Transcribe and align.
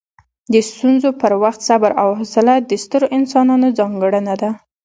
د 0.53 0.55
ستونزو 0.69 1.09
پر 1.21 1.31
وخت 1.43 1.59
صبر 1.69 1.91
او 2.01 2.09
حوصله 2.19 2.53
د 2.69 2.71
سترو 2.83 3.07
انسانانو 3.17 3.67
ځانګړنه 3.79 4.33
ده. 4.41 4.49